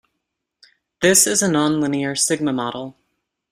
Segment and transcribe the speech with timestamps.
[1.03, 2.97] This is a non-linear sigma model.